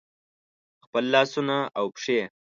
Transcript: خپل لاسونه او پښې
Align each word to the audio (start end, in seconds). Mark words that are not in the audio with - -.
خپل 0.85 1.03
لاسونه 1.13 1.57
او 1.79 1.85
پښې 1.95 2.19